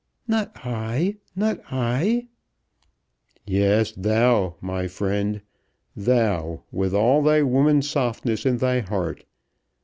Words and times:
"Not 0.27 0.65
I; 0.65 1.17
not 1.35 1.61
I." 1.71 2.25
"Yes, 3.45 3.91
thou, 3.91 4.55
my 4.59 4.87
friend; 4.87 5.43
thou, 5.95 6.63
with 6.71 6.95
all 6.95 7.21
thy 7.21 7.43
woman's 7.43 7.87
softness 7.87 8.43
in 8.43 8.57
thy 8.57 8.79
heart! 8.79 9.25